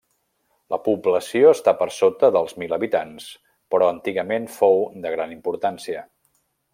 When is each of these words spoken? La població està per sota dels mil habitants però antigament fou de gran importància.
La 0.73 0.77
població 0.87 1.51
està 1.57 1.73
per 1.81 1.87
sota 1.97 2.31
dels 2.37 2.57
mil 2.63 2.73
habitants 2.79 3.29
però 3.75 3.91
antigament 3.97 4.49
fou 4.59 4.83
de 5.05 5.13
gran 5.17 5.37
importància. 5.41 6.07